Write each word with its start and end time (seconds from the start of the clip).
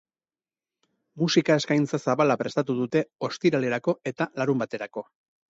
Musika-eskaintza 1.23 1.99
zabala 2.05 2.39
prestatu 2.41 2.77
dute 2.81 3.05
ostiralerako 3.29 3.97
eta 4.13 4.31
larunbaterako. 4.43 5.07